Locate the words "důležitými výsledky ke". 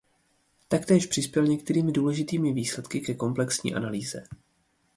1.91-3.13